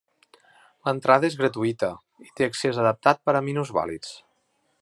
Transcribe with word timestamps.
L'entrada 0.87 1.29
és 1.33 1.37
gratuïta 1.43 1.91
i 2.29 2.33
té 2.39 2.49
accés 2.49 2.83
adaptat 2.87 3.25
per 3.29 3.37
a 3.41 3.47
minusvàlids. 3.51 4.21